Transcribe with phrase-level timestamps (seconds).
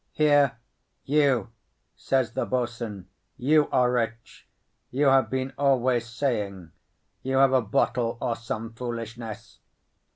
[0.13, 0.57] "Here,
[1.05, 1.51] you!"
[1.95, 3.07] says the boatswain,
[3.37, 4.47] "you are rich,
[4.89, 6.71] you have been always saying.
[7.21, 9.59] You have a bottle or some foolishness."